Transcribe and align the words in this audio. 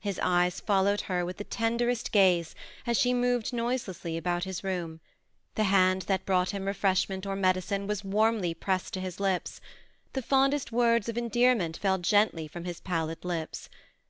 His 0.00 0.18
eyes 0.22 0.60
followed 0.60 1.00
her 1.08 1.24
with 1.24 1.38
the 1.38 1.44
ten 1.44 1.78
derest 1.78 2.10
gaze 2.12 2.54
as 2.86 2.98
she 2.98 3.14
moved 3.14 3.54
noiselessly 3.54 4.18
about 4.18 4.44
his 4.44 4.62
room; 4.62 5.00
the 5.54 5.64
hand 5.64 6.02
that 6.02 6.26
brought 6.26 6.50
him 6.50 6.66
refreshment 6.66 7.24
or 7.24 7.36
medicine 7.36 7.86
was 7.86 8.04
warmly 8.04 8.52
pressed 8.52 8.92
to 8.92 9.00
his 9.00 9.18
lips; 9.18 9.62
the 10.12 10.20
fondest 10.20 10.72
words 10.72 11.08
of 11.08 11.16
endear 11.16 11.54
ment 11.54 11.78
fell 11.78 11.96
gently 11.96 12.46
from 12.46 12.64
his 12.66 12.80
pallid 12.80 13.24
lips. 13.24 13.70